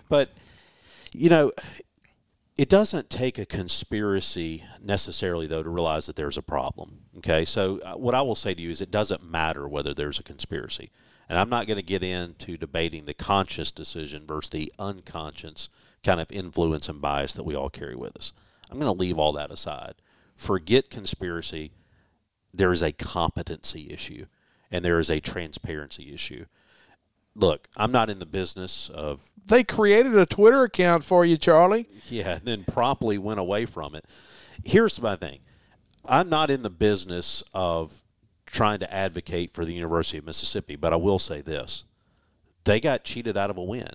[0.10, 0.32] but
[1.14, 1.54] you know,
[2.58, 7.04] it doesn't take a conspiracy necessarily though to realize that there's a problem.
[7.20, 10.20] Okay, so uh, what I will say to you is it doesn't matter whether there's
[10.20, 10.92] a conspiracy.
[11.30, 15.70] And I'm not going to get into debating the conscious decision versus the unconscious
[16.04, 18.34] kind of influence and bias that we all carry with us.
[18.70, 19.96] I'm going to leave all that aside.
[20.38, 21.74] Forget conspiracy.
[22.54, 24.28] There is a competency issue
[24.72, 26.46] and there is a transparency issue.
[27.36, 29.32] Look, I'm not in the business of.
[29.46, 31.88] They created a Twitter account for you, Charlie.
[32.10, 34.06] Yeah, and then promptly went away from it.
[34.66, 35.40] Here's my thing
[36.06, 38.02] I'm not in the business of
[38.46, 41.84] trying to advocate for the University of Mississippi, but I will say this.
[42.64, 43.92] They got cheated out of a win.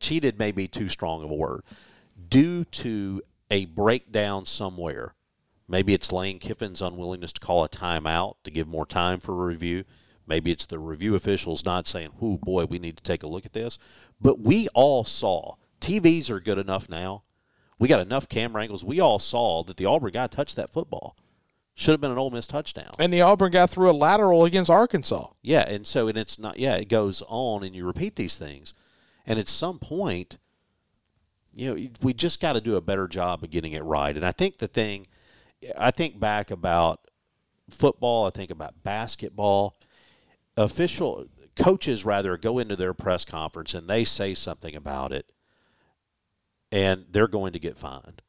[0.00, 1.62] Cheated may be too strong of a word.
[2.28, 5.14] Due to a breakdown somewhere,
[5.68, 9.84] maybe it's Lane Kiffin's unwillingness to call a timeout to give more time for review.
[10.26, 13.46] Maybe it's the review officials not saying, oh boy, we need to take a look
[13.46, 13.78] at this.
[14.20, 17.22] But we all saw, TVs are good enough now.
[17.78, 18.84] We got enough camera angles.
[18.84, 21.16] We all saw that the Auburn guy touched that football.
[21.74, 22.94] Should have been an Ole Miss touchdown.
[22.98, 25.28] And the Auburn guy threw a lateral against Arkansas.
[25.42, 26.58] Yeah, and so and it's not.
[26.58, 28.72] Yeah, it goes on, and you repeat these things,
[29.26, 30.38] and at some point,
[31.52, 34.16] you know, we just got to do a better job of getting it right.
[34.16, 35.06] And I think the thing,
[35.76, 37.00] I think back about
[37.70, 38.26] football.
[38.26, 39.76] I think about basketball.
[40.56, 45.26] Official coaches rather go into their press conference and they say something about it,
[46.70, 48.22] and they're going to get fined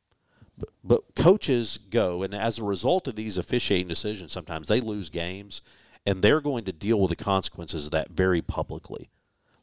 [0.83, 5.61] but, coaches go, and as a result of these officiating decisions, sometimes they lose games,
[6.05, 9.09] and they're going to deal with the consequences of that very publicly.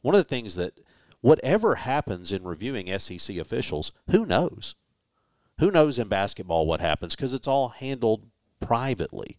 [0.01, 0.79] One of the things that,
[1.21, 4.75] whatever happens in reviewing SEC officials, who knows?
[5.59, 7.15] Who knows in basketball what happens?
[7.15, 8.27] Because it's all handled
[8.59, 9.37] privately.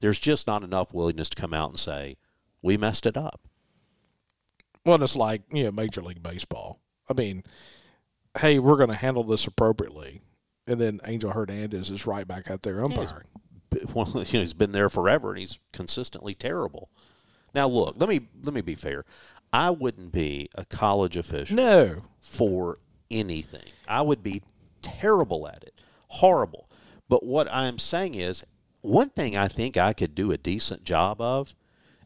[0.00, 2.16] There's just not enough willingness to come out and say,
[2.62, 3.40] we messed it up.
[4.84, 6.80] Well, it's like, you know, Major League Baseball.
[7.10, 7.42] I mean,
[8.38, 10.22] hey, we're going to handle this appropriately
[10.68, 13.24] and then Angel Hernandez is right back out there umpiring.
[13.72, 16.90] Yeah, he's, well, you know, he's been there forever, and he's consistently terrible.
[17.54, 19.04] Now, look, let me let me be fair.
[19.52, 21.56] I wouldn't be a college official.
[21.56, 22.02] No.
[22.20, 22.78] For
[23.10, 24.42] anything, I would be
[24.82, 26.68] terrible at it, horrible.
[27.08, 28.44] But what I'm saying is,
[28.80, 31.54] one thing I think I could do a decent job of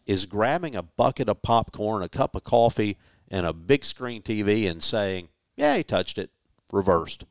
[0.07, 4.69] is grabbing a bucket of popcorn, a cup of coffee, and a big screen TV
[4.69, 6.31] and saying, "Yeah, he touched it,
[6.73, 7.25] reversed."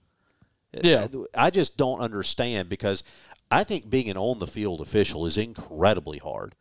[0.75, 1.07] Uh, yeah.
[1.35, 3.03] I just don't understand because
[3.49, 6.55] I think being an on the field official is incredibly hard.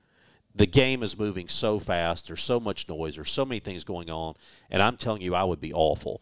[0.55, 2.27] The game is moving so fast.
[2.27, 3.15] There's so much noise.
[3.15, 4.35] There's so many things going on.
[4.69, 6.21] And I'm telling you, I would be awful.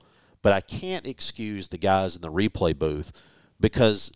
[0.48, 3.12] But I can't excuse the guys in the replay booth
[3.60, 4.10] because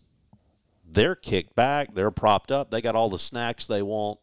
[0.83, 1.93] they're kicked back.
[1.93, 2.71] They're propped up.
[2.71, 4.17] They got all the snacks they want.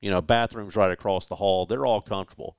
[0.00, 1.64] You know, bathrooms right across the hall.
[1.64, 2.56] They're all comfortable.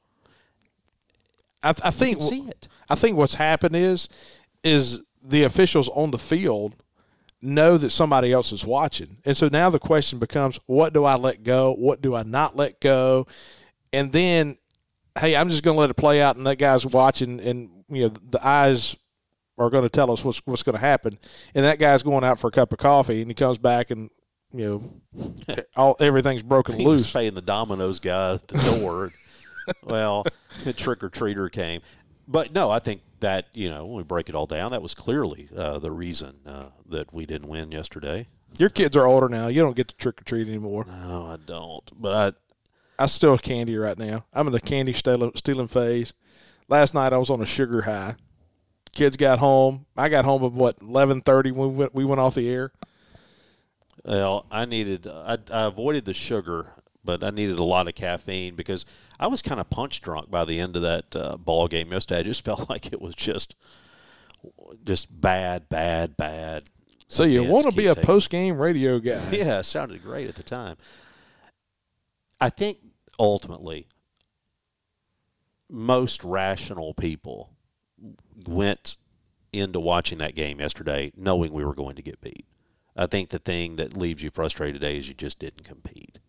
[1.62, 2.70] I, I think see it.
[2.88, 4.08] I think what's happened is
[4.64, 6.78] is the officials on the field
[7.42, 9.18] know that somebody else is watching.
[9.26, 11.74] And so now the question becomes what do I let go?
[11.74, 13.28] What do I not let go?
[13.92, 14.58] And then,
[15.20, 18.04] hey, I'm just going to let it play out, and that guy's watching, and, you
[18.04, 18.96] know, the eyes
[19.58, 21.20] are going to tell us what's, what's going to happen.
[21.54, 24.10] And that guy's going out for a cup of coffee, and he comes back and,
[24.54, 27.04] you know, all everything's broken he loose.
[27.04, 29.12] Was paying the Domino's guy at the door.
[29.84, 30.26] well,
[30.64, 31.82] the trick or treater came.
[32.28, 34.94] But no, I think that you know when we break it all down, that was
[34.94, 38.28] clearly uh, the reason uh, that we didn't win yesterday.
[38.58, 39.48] Your kids are older now.
[39.48, 40.86] You don't get to trick or treat anymore.
[40.88, 41.90] No, I don't.
[42.00, 42.38] But
[43.00, 44.26] I, still candy right now.
[44.34, 46.14] I'm in the candy stealing, stealing phase.
[46.68, 48.16] Last night I was on a sugar high.
[48.94, 49.86] Kids got home.
[49.96, 52.72] I got home at what eleven thirty when we went, we went off the air.
[54.04, 55.08] Well, I needed.
[55.08, 58.86] I, I avoided the sugar but I needed a lot of caffeine because
[59.20, 62.20] I was kind of punch drunk by the end of that uh, ball game yesterday.
[62.20, 63.56] I just felt like it was just
[64.86, 66.64] just bad, bad, bad.
[67.08, 69.28] So you want to be a post game radio guy?
[69.32, 70.78] Yeah, it sounded great at the time.
[72.40, 72.78] I think
[73.20, 73.88] ultimately
[75.70, 77.52] most rational people
[78.48, 78.98] went
[79.52, 82.46] into watching that game yesterday knowing we were going to get beat.
[82.96, 86.20] I think the thing that leaves you frustrated today is you just didn't compete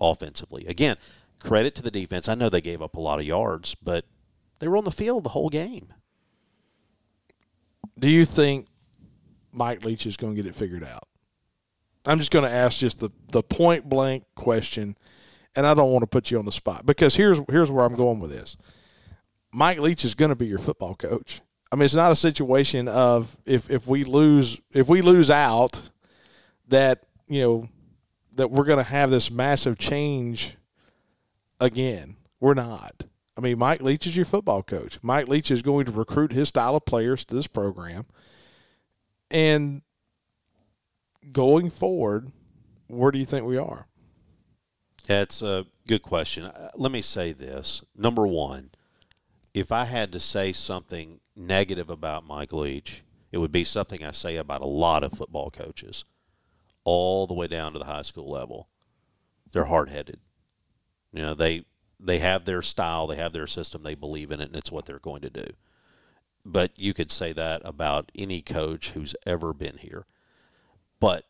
[0.00, 0.66] offensively.
[0.66, 0.96] Again,
[1.40, 2.28] credit to the defense.
[2.28, 4.06] I know they gave up a lot of yards, but
[4.58, 5.92] they were on the field the whole game.
[7.98, 8.66] Do you think
[9.52, 11.06] Mike Leach is going to get it figured out?
[12.06, 14.96] I'm just going to ask just the, the point blank question,
[15.56, 17.94] and I don't want to put you on the spot because here's here's where I'm
[17.94, 18.56] going with this.
[19.52, 21.40] Mike Leach is going to be your football coach.
[21.70, 25.82] I mean, it's not a situation of if if we lose if we lose out
[26.68, 27.68] that you know
[28.36, 30.56] that we're going to have this massive change
[31.60, 32.16] again.
[32.40, 33.04] We're not.
[33.36, 34.98] I mean, Mike Leach is your football coach.
[35.02, 38.06] Mike Leach is going to recruit his style of players to this program.
[39.30, 39.82] And
[41.32, 42.30] going forward,
[42.86, 43.86] where do you think we are?
[45.06, 46.44] That's a good question.
[46.44, 47.82] Uh, Let me say this.
[47.96, 48.70] Number one,
[49.52, 54.12] if I had to say something negative about Mike Leach, it would be something I
[54.12, 56.04] say about a lot of football coaches,
[56.84, 58.68] all the way down to the high school level.
[59.52, 60.20] They're hard headed.
[61.12, 61.64] You know, they
[62.00, 64.84] they have their style, they have their system, they believe in it, and it's what
[64.84, 65.46] they're going to do.
[66.44, 70.06] But you could say that about any coach who's ever been here.
[71.00, 71.24] But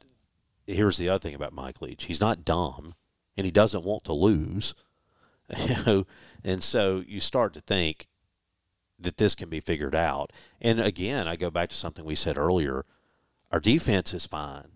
[0.66, 2.94] here's the other thing about Mike Leach: he's not dumb,
[3.36, 4.74] and he doesn't want to lose.
[5.58, 6.06] You know,
[6.42, 8.08] and so you start to think
[8.98, 10.32] that this can be figured out.
[10.58, 12.86] And again, I go back to something we said earlier:
[13.52, 14.68] our defense is fine.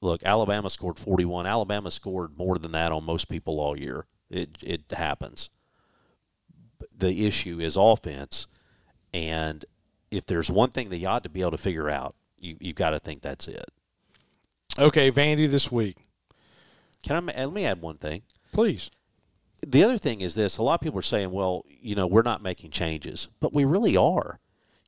[0.00, 1.46] Look, Alabama scored 41.
[1.46, 4.06] Alabama scored more than that on most people all year.
[4.30, 5.50] It it happens.
[6.96, 8.46] The issue is offense,
[9.12, 9.64] and
[10.10, 12.76] if there's one thing that you ought to be able to figure out, you you've
[12.76, 13.70] got to think that's it.
[14.78, 16.05] Okay, Vandy this week.
[17.06, 18.22] Can I let me add one thing?
[18.52, 18.90] Please.
[19.64, 22.22] The other thing is this: a lot of people are saying, "Well, you know, we're
[22.22, 24.40] not making changes," but we really are.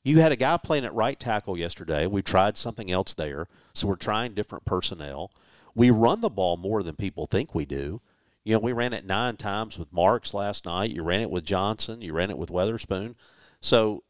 [0.03, 2.07] You had a guy playing at right tackle yesterday.
[2.07, 5.31] We tried something else there, so we're trying different personnel.
[5.75, 8.01] We run the ball more than people think we do.
[8.43, 10.91] You know, we ran it nine times with Marks last night.
[10.91, 12.01] You ran it with Johnson.
[12.03, 13.15] You ran it with Weatherspoon.
[13.61, 14.03] So,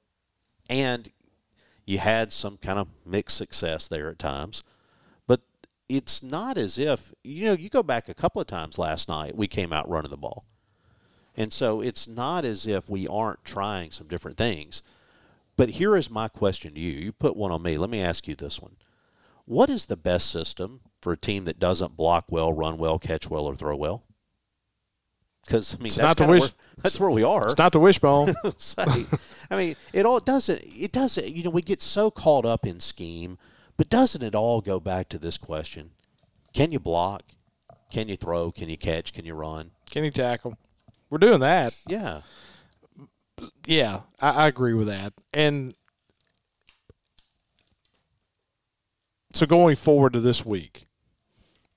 [0.71, 1.11] and
[1.85, 4.63] you had some kind of mixed success there at times.
[5.89, 9.37] It's not as if, you know, you go back a couple of times last night,
[9.37, 10.45] we came out running the ball.
[11.37, 14.83] And so it's not as if we aren't trying some different things.
[15.57, 16.93] But here is my question to you.
[16.93, 17.79] You put one on me.
[17.79, 18.77] Let me ask you this one.
[19.45, 23.31] What is the best system for a team that doesn't block well, run well, catch
[23.31, 24.05] well, or throw well?
[25.45, 26.51] Because I mean, It's that's not the wish- where,
[26.83, 27.47] that's where we are.
[27.47, 28.35] It's not the wishbone.
[28.59, 28.85] say.
[29.51, 30.61] I mean, it all doesn't.
[30.63, 31.29] It doesn't.
[31.35, 33.39] You know, we get so caught up in scheme,
[33.79, 35.93] but doesn't it all go back to this question:
[36.53, 37.23] Can you block?
[37.91, 38.53] Can you throw?
[38.53, 39.15] Can you catch?
[39.15, 39.71] Can you run?
[39.91, 40.59] Can you tackle?
[41.09, 41.75] We're doing that.
[41.87, 42.21] Yeah.
[43.67, 45.13] Yeah, I, I agree with that.
[45.33, 45.75] And
[49.33, 50.87] so going forward to this week,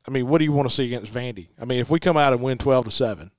[0.07, 1.49] I mean, what do you want to see against Vandy?
[1.61, 3.31] I mean, if we come out and win twelve to seven,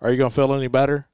[0.00, 1.06] are you going to feel any better?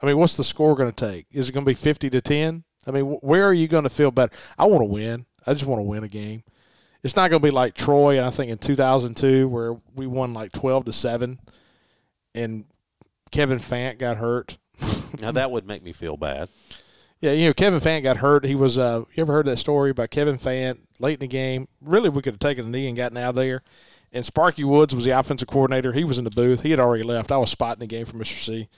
[0.00, 1.26] I mean, what's the score going to take?
[1.30, 2.64] Is it going to be fifty to ten?
[2.86, 4.34] I mean, wh- where are you going to feel better?
[4.56, 5.26] I want to win.
[5.46, 6.42] I just want to win a game.
[7.02, 10.06] It's not going to be like Troy, I think in two thousand two, where we
[10.06, 11.40] won like twelve to seven,
[12.34, 12.64] and
[13.30, 14.58] Kevin Fant got hurt.
[15.20, 16.48] Now that would make me feel bad.
[17.20, 18.44] Yeah, you know, Kevin Fant got hurt.
[18.44, 21.66] He was uh you ever heard that story about Kevin Fant late in the game?
[21.80, 23.62] Really we could have taken a knee and gotten out of there.
[24.12, 25.92] And Sparky Woods was the offensive coordinator.
[25.92, 26.62] He was in the booth.
[26.62, 27.32] He had already left.
[27.32, 28.40] I was spotting the game for Mr.
[28.40, 28.68] C.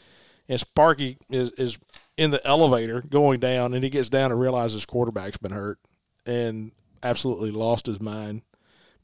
[0.48, 1.78] And Sparky is, is
[2.16, 5.78] in the elevator going down and he gets down and realizes quarterback's been hurt
[6.26, 8.42] and absolutely lost his mind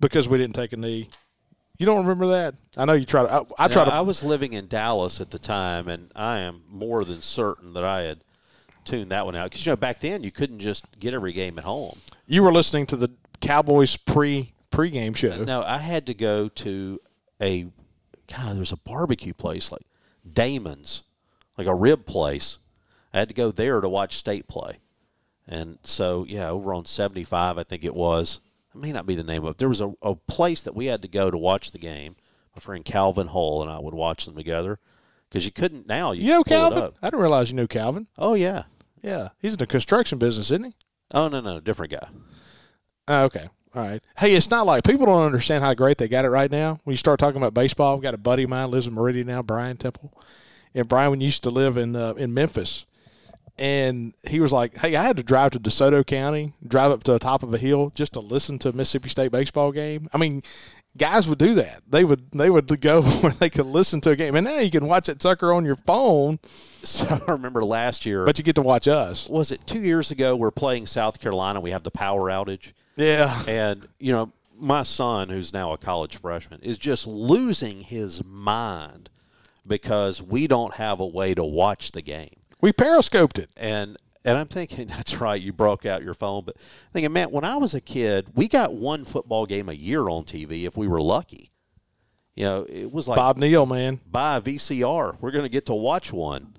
[0.01, 1.09] because we didn't take a knee.
[1.79, 2.57] You don't remember that?
[2.77, 5.31] I know you try to I, I try to I was living in Dallas at
[5.31, 8.21] the time, and I am more than certain that I had
[8.85, 11.59] tuned that one out because you know back then you couldn't just get every game
[11.59, 11.99] at home.
[12.27, 15.45] you were listening to the Cowboys pre pregame show.
[15.45, 17.01] No, I had to go to
[17.41, 17.65] a
[18.27, 18.53] God.
[18.53, 19.83] There was a barbecue place like
[20.31, 21.03] Damon's,
[21.57, 22.59] like a rib place.
[23.13, 24.79] I had to go there to watch state play,
[25.49, 28.41] and so yeah, over on seventy five, I think it was.
[28.75, 29.59] It may not be the name of it.
[29.59, 32.17] There was a, a place that we had to go to watch the game.
[32.55, 34.79] My friend Calvin Hull and I would watch them together
[35.29, 36.13] because you couldn't now.
[36.13, 36.91] You, You know Calvin?
[37.03, 38.07] I didn't realize you knew Calvin.
[38.19, 38.65] Oh yeah.
[39.03, 40.77] Yeah, he's in the construction business, isn't he?
[41.15, 42.09] Oh no no different guy.
[43.07, 43.49] Oh, okay.
[43.75, 44.03] All right.
[44.19, 46.81] Hey, it's not like people don't understand how great they got it right now.
[46.85, 49.27] When you start talking about baseball, I've got a buddy of mine lives in Meridian
[49.29, 50.13] now, Brian Temple,
[50.75, 52.87] and Brian used to live in uh, in Memphis,
[53.59, 57.13] and he was like, "Hey, I had to drive to DeSoto County, drive up to
[57.13, 60.19] the top of a hill just to listen to a Mississippi State baseball game." I
[60.19, 60.43] mean,
[60.97, 61.83] guys would do that.
[61.89, 64.71] They would they would go where they could listen to a game, and now you
[64.71, 66.39] can watch that sucker on your phone,
[66.83, 68.25] So I remember last year.
[68.25, 69.29] but you get to watch us.
[69.29, 70.37] was it two years ago?
[70.37, 71.61] We're playing South Carolina.
[71.61, 72.73] We have the power outage.
[72.97, 73.41] Yeah.
[73.47, 79.09] and you know my son, who's now a college freshman, is just losing his mind
[79.65, 82.35] because we don't have a way to watch the game.
[82.61, 83.51] We periscoped it.
[83.57, 86.45] And and I'm thinking, that's right, you broke out your phone.
[86.45, 89.73] But I'm thinking, man, when I was a kid, we got one football game a
[89.75, 91.51] year on TV if we were lucky.
[92.35, 94.01] You know, it was like Bob Neal, man.
[94.09, 95.17] buy a VCR.
[95.21, 96.57] We're going to get to watch one.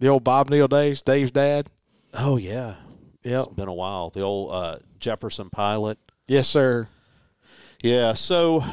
[0.00, 1.68] The old Bob Neal days, Dave's dad.
[2.14, 2.76] Oh yeah,
[3.22, 3.44] Yep.
[3.46, 4.10] it's been a while.
[4.10, 5.98] The old uh, Jefferson pilot.
[6.26, 6.88] Yes, sir.
[7.82, 8.64] Yeah, so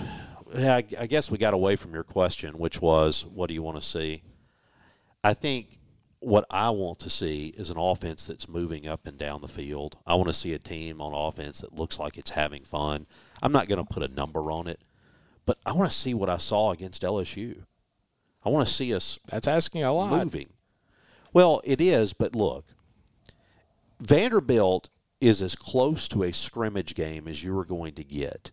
[0.56, 3.78] I, I guess we got away from your question, which was, what do you want
[3.80, 4.24] to see?
[5.24, 5.77] I think
[6.20, 9.98] what I want to see is an offense that's moving up and down the field.
[10.06, 13.06] I want to see a team on offense that looks like it's having fun.
[13.42, 14.82] I'm not going to put a number on it,
[15.46, 17.64] but I want to see what I saw against LSU.
[18.44, 20.24] I want to see us That's asking a lot.
[20.24, 20.50] moving.
[21.34, 22.66] Well, it is, but look,
[24.00, 28.52] Vanderbilt is as close to a scrimmage game as you are going to get.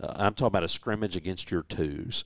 [0.00, 2.24] Uh, I'm talking about a scrimmage against your twos.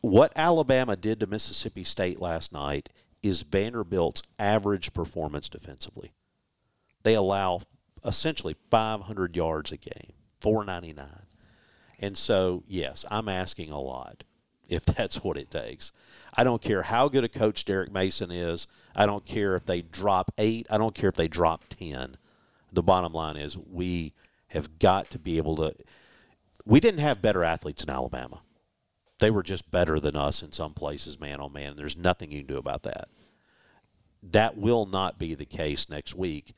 [0.00, 2.88] What Alabama did to Mississippi State last night
[3.22, 6.12] is Vanderbilt's average performance defensively.
[7.02, 7.62] They allow
[8.04, 11.08] essentially 500 yards a game, 499.
[11.98, 14.24] And so, yes, I'm asking a lot
[14.68, 15.92] if that's what it takes.
[16.36, 18.66] I don't care how good a coach Derek Mason is.
[18.94, 20.66] I don't care if they drop eight.
[20.70, 22.16] I don't care if they drop 10.
[22.72, 24.12] The bottom line is we
[24.48, 25.74] have got to be able to.
[26.64, 28.42] We didn't have better athletes in Alabama.
[29.18, 31.76] They were just better than us in some places, man on man.
[31.76, 33.08] There's nothing you can do about that.
[34.22, 36.54] That will not be the case next week.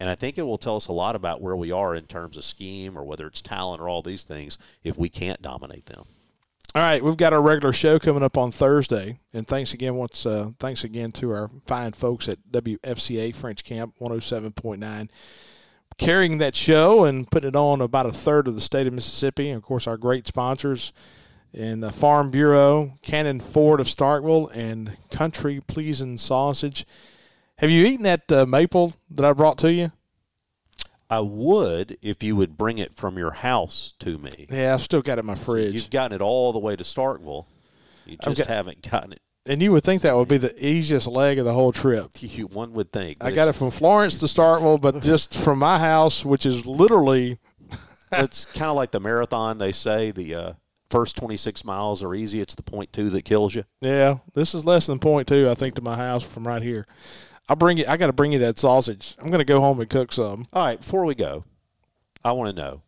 [0.00, 2.36] And I think it will tell us a lot about where we are in terms
[2.36, 6.04] of scheme or whether it's talent or all these things if we can't dominate them.
[6.74, 9.94] All right, we've got our regular show coming up on Thursday, and thanks again.
[9.94, 15.08] Once, uh, thanks again to our fine folks at WFCA French Camp 107.9,
[15.98, 19.50] carrying that show and putting it on about a third of the state of Mississippi.
[19.50, 20.92] And of course, our great sponsors
[21.54, 26.84] in the Farm Bureau, Cannon Ford of Starkville, and Country Pleasing Sausage.
[27.58, 29.92] Have you eaten that uh, maple that I brought to you?
[31.08, 34.46] I would if you would bring it from your house to me.
[34.50, 35.74] Yeah, I've still got it in my fridge.
[35.74, 37.46] You've gotten it all the way to Starkville.
[38.04, 39.20] You just got- haven't gotten it.
[39.46, 42.10] and you would think that would be the easiest leg of the whole trip.
[42.20, 43.22] You, one would think.
[43.22, 47.38] I got it from Florence to Starkville, but just from my house, which is literally
[48.10, 49.58] it's kind of like the marathon.
[49.58, 50.52] They say the uh,
[50.90, 52.40] first 26 miles are easy.
[52.40, 53.64] It's the point two that kills you.
[53.80, 54.18] yeah.
[54.34, 56.86] This is less than point two, I think, to my house from right here.
[57.48, 57.84] I'll bring you.
[57.86, 59.16] I got to bring you that sausage.
[59.18, 60.46] I'm going to go home and cook some.
[60.52, 61.44] All right, before we go,
[62.24, 62.82] I want to know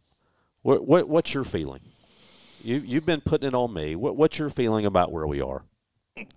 [0.63, 1.81] what, what what's your feeling?
[2.63, 3.95] You you've been putting it on me.
[3.97, 5.63] What, what's your feeling about where we are?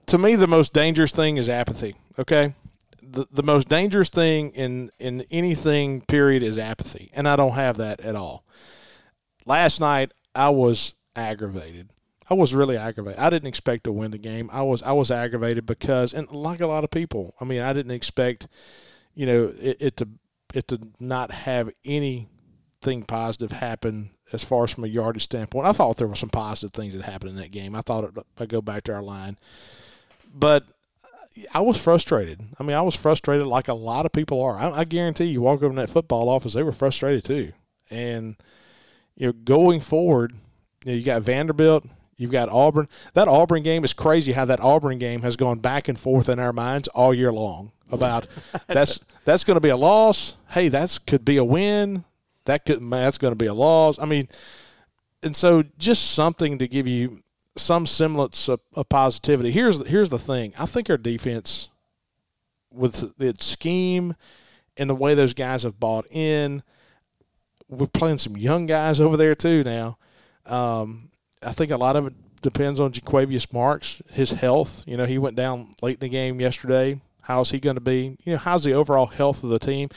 [0.07, 1.95] To me, the most dangerous thing is apathy.
[2.17, 2.53] Okay,
[3.01, 7.77] the the most dangerous thing in in anything period is apathy, and I don't have
[7.77, 8.43] that at all.
[9.45, 11.89] Last night, I was aggravated.
[12.29, 13.19] I was really aggravated.
[13.19, 14.49] I didn't expect to win the game.
[14.53, 17.73] I was I was aggravated because, and like a lot of people, I mean, I
[17.73, 18.47] didn't expect,
[19.15, 20.07] you know, it, it to
[20.53, 25.65] it to not have anything positive happen as far as from a yardage standpoint.
[25.65, 27.75] I thought there were some positive things that happened in that game.
[27.75, 29.39] I thought I go back to our line,
[30.31, 30.65] but
[31.53, 32.41] I was frustrated.
[32.59, 34.57] I mean, I was frustrated like a lot of people are.
[34.57, 37.53] I, I guarantee you, walk over in that football office, they were frustrated too.
[37.89, 38.35] And
[39.15, 40.33] you know, going forward,
[40.85, 41.85] you, know, you got Vanderbilt,
[42.17, 42.87] you've got Auburn.
[43.13, 44.33] That Auburn game is crazy.
[44.33, 47.71] How that Auburn game has gone back and forth in our minds all year long
[47.91, 48.27] about
[48.67, 50.37] that's that's going to be a loss.
[50.49, 52.03] Hey, that's could be a win.
[52.45, 53.99] That could that's going to be a loss.
[53.99, 54.27] I mean,
[55.23, 57.23] and so just something to give you
[57.55, 59.51] some semblance of, of positivity.
[59.51, 60.53] Here's here's the thing.
[60.57, 61.69] I think our defense,
[62.71, 64.15] with its scheme
[64.77, 66.63] and the way those guys have bought in,
[67.67, 69.97] we're playing some young guys over there too now.
[70.49, 71.09] Um,
[71.43, 74.83] I think a lot of it depends on Jo'quavious Marks, his health.
[74.85, 77.01] You know, he went down late in the game yesterday.
[77.21, 78.17] How's he going to be?
[78.23, 79.89] You know, how's the overall health of the team?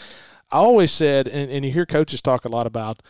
[0.51, 3.03] I always said, and, and you hear coaches talk a lot about,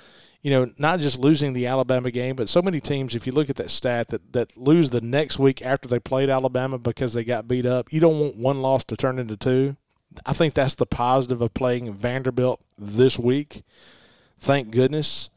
[0.42, 3.50] you know, not just losing the Alabama game, but so many teams, if you look
[3.50, 7.24] at that stat, that, that lose the next week after they played Alabama because they
[7.24, 7.92] got beat up.
[7.92, 9.76] You don't want one loss to turn into two.
[10.24, 13.62] I think that's the positive of playing Vanderbilt this week.
[14.38, 15.30] Thank goodness.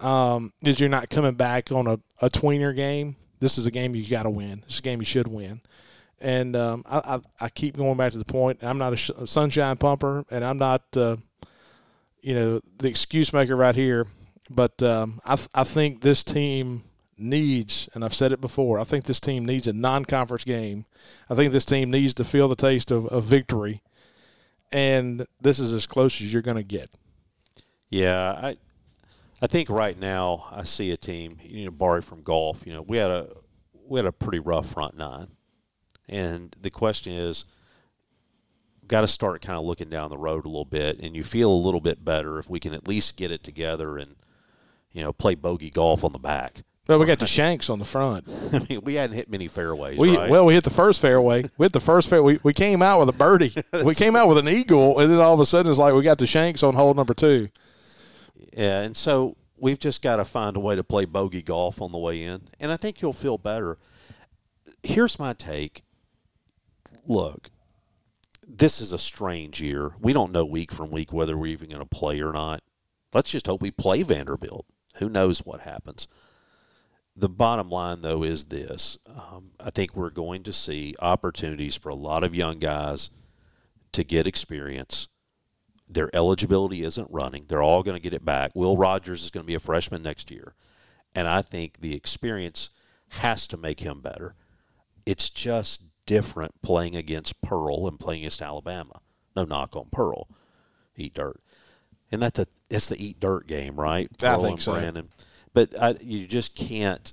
[0.00, 3.16] Um, is you're not coming back on a, a tweener game.
[3.40, 4.62] This is a game you got to win.
[4.64, 5.60] This is a game you should win.
[6.20, 8.62] And um, I, I, I keep going back to the point.
[8.62, 11.16] I'm not a, sh- a sunshine pumper, and I'm not, uh,
[12.20, 14.06] you know, the excuse maker right here.
[14.50, 16.84] But um, I, th- I think this team
[17.16, 20.86] needs, and I've said it before, I think this team needs a non conference game.
[21.28, 23.82] I think this team needs to feel the taste of, of victory.
[24.72, 26.90] And this is as close as you're going to get.
[27.88, 28.56] Yeah, I
[29.40, 31.38] I think right now I see a team.
[31.42, 32.64] You know, borrow from golf.
[32.66, 33.28] You know, we had a
[33.86, 35.28] we had a pretty rough front nine,
[36.08, 37.44] and the question is,
[38.86, 41.50] got to start kind of looking down the road a little bit, and you feel
[41.50, 44.16] a little bit better if we can at least get it together and
[44.92, 46.62] you know play bogey golf on the back.
[46.88, 48.26] Well, we got the shanks on the front.
[48.52, 49.98] I mean, we hadn't hit many fairways.
[49.98, 50.30] We right?
[50.30, 51.44] well, we hit the first fairway.
[51.58, 52.22] We hit the first fair.
[52.22, 53.54] We, we came out with a birdie.
[53.84, 56.02] we came out with an eagle, and then all of a sudden it's like we
[56.02, 57.50] got the shanks on hole number two.
[58.56, 61.92] Yeah, and so we've just got to find a way to play bogey golf on
[61.92, 63.78] the way in, and I think you'll feel better.
[64.82, 65.82] Here's my take.
[67.06, 67.50] Look,
[68.46, 69.92] this is a strange year.
[70.00, 72.62] We don't know week from week whether we're even going to play or not.
[73.12, 74.66] Let's just hope we play Vanderbilt.
[74.96, 76.06] Who knows what happens?
[77.16, 81.88] The bottom line, though, is this um, I think we're going to see opportunities for
[81.88, 83.10] a lot of young guys
[83.92, 85.08] to get experience.
[85.88, 87.46] Their eligibility isn't running.
[87.48, 88.52] They're all going to get it back.
[88.54, 90.54] Will Rogers is going to be a freshman next year.
[91.14, 92.70] And I think the experience
[93.08, 94.34] has to make him better.
[95.06, 99.00] It's just different playing against Pearl and playing against Alabama.
[99.34, 100.28] No knock on Pearl.
[100.96, 101.40] Eat dirt.
[102.10, 104.08] And that's the it's the eat dirt game, right?
[104.22, 104.72] I Pearl think and so.
[104.72, 105.08] Brandon.
[105.54, 107.12] But I, you just can't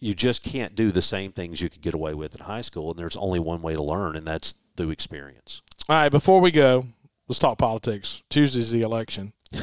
[0.00, 2.90] you just can't do the same things you could get away with in high school
[2.90, 5.62] and there's only one way to learn and that's through experience.
[5.86, 6.86] All right, before we go,
[7.28, 8.22] let's talk politics.
[8.30, 9.34] Tuesday's the election.
[9.54, 9.60] All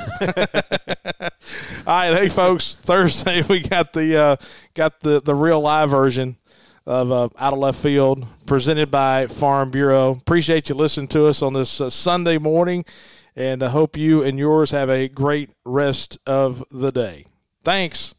[1.87, 4.35] right, hey folks, Thursday we got the uh,
[4.75, 6.37] got the the real live version
[6.85, 10.11] of uh, out of left field presented by Farm Bureau.
[10.11, 12.85] Appreciate you listening to us on this uh, Sunday morning,
[13.35, 17.25] and I hope you and yours have a great rest of the day.
[17.63, 18.13] Thanks.